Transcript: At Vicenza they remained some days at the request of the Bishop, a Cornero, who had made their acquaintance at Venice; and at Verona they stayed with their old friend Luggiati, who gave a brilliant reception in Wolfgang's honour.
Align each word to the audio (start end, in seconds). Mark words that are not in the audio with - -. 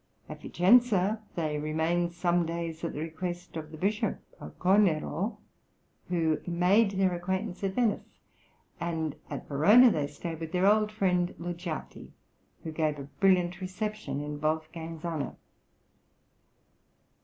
At 0.27 0.41
Vicenza 0.41 1.21
they 1.35 1.59
remained 1.59 2.13
some 2.13 2.43
days 2.43 2.83
at 2.83 2.93
the 2.93 3.01
request 3.01 3.55
of 3.55 3.69
the 3.69 3.77
Bishop, 3.77 4.17
a 4.39 4.49
Cornero, 4.49 5.37
who 6.09 6.31
had 6.37 6.47
made 6.47 6.89
their 6.93 7.13
acquaintance 7.13 7.63
at 7.63 7.75
Venice; 7.75 8.17
and 8.79 9.15
at 9.29 9.47
Verona 9.47 9.91
they 9.91 10.07
stayed 10.07 10.39
with 10.39 10.53
their 10.53 10.65
old 10.65 10.91
friend 10.91 11.35
Luggiati, 11.37 12.13
who 12.63 12.71
gave 12.71 12.97
a 12.97 13.03
brilliant 13.19 13.61
reception 13.61 14.21
in 14.21 14.41
Wolfgang's 14.41 15.05
honour. 15.05 15.35